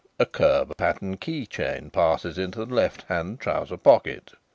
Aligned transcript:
A 0.17 0.25
curb 0.25 0.75
pattern 0.77 1.17
key 1.17 1.45
chain 1.45 1.91
passes 1.91 2.39
into 2.39 2.65
the 2.65 2.73
left 2.73 3.03
hand 3.03 3.39
trouser 3.39 3.77
pocket." 3.77 4.31